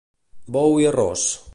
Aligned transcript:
Bou 0.55 0.79
i 0.85 0.89
arròs. 0.95 1.31